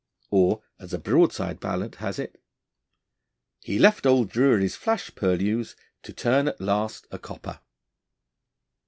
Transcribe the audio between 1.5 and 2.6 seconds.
ballad has it,